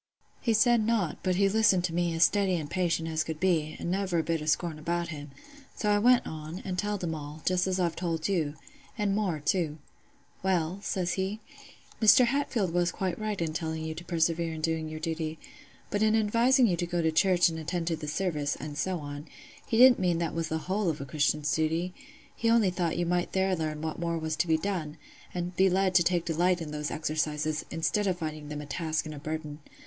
"He 0.41 0.53
said 0.55 0.83
nought; 0.83 1.19
but 1.21 1.35
he 1.35 1.47
listened 1.47 1.83
to 1.83 1.93
me 1.93 2.11
as 2.15 2.23
steady 2.23 2.55
an' 2.55 2.69
patient 2.69 3.07
as 3.07 3.23
could 3.23 3.39
be, 3.39 3.77
an' 3.79 3.91
never 3.91 4.17
a 4.17 4.23
bit 4.23 4.41
o' 4.41 4.47
scorn 4.47 4.79
about 4.79 5.09
him; 5.09 5.29
so 5.75 5.91
I 5.91 5.99
went 5.99 6.25
on, 6.25 6.57
an' 6.65 6.75
telled 6.75 7.03
him 7.03 7.13
all, 7.13 7.43
just 7.45 7.67
as 7.67 7.79
I've 7.79 7.95
telled 7.95 8.27
you—an' 8.27 9.13
more 9.13 9.39
too. 9.39 9.77
"'Well,' 10.41 10.79
says 10.81 11.13
he, 11.13 11.39
'Mr. 12.01 12.25
Hatfield 12.25 12.73
was 12.73 12.91
quite 12.91 13.19
right 13.19 13.39
in 13.39 13.53
telling 13.53 13.83
you 13.85 13.93
to 13.93 14.03
persevere 14.03 14.55
in 14.55 14.61
doing 14.61 14.89
your 14.89 14.99
duty; 14.99 15.37
but 15.91 16.01
in 16.01 16.15
advising 16.15 16.65
you 16.65 16.75
to 16.77 16.87
go 16.87 17.03
to 17.03 17.11
church 17.11 17.47
and 17.47 17.59
attend 17.59 17.85
to 17.85 17.95
the 17.95 18.07
service, 18.07 18.55
and 18.55 18.79
so 18.79 18.97
on, 19.01 19.27
he 19.67 19.77
didn't 19.77 19.99
mean 19.99 20.17
that 20.17 20.33
was 20.33 20.47
the 20.47 20.57
whole 20.65 20.89
of 20.89 20.99
a 20.99 21.05
Christian's 21.05 21.53
duty: 21.53 21.93
he 22.35 22.49
only 22.49 22.71
thought 22.71 22.97
you 22.97 23.05
might 23.05 23.33
there 23.33 23.55
learn 23.55 23.83
what 23.83 23.99
more 23.99 24.17
was 24.17 24.35
to 24.37 24.47
be 24.47 24.57
done, 24.57 24.97
and 25.31 25.55
be 25.55 25.69
led 25.69 25.93
to 25.93 26.01
take 26.01 26.25
delight 26.25 26.59
in 26.59 26.71
those 26.71 26.89
exercises, 26.89 27.65
instead 27.69 28.07
of 28.07 28.17
finding 28.17 28.49
them 28.49 28.61
a 28.61 28.65
task 28.65 29.05
and 29.05 29.13
a 29.13 29.19
burden. 29.19 29.59